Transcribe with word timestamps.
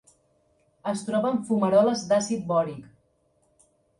Es 0.91 1.03
troba 1.09 1.33
en 1.33 1.37
fumaroles 1.49 2.03
d'àcid 2.11 2.49
bòric. 2.53 2.89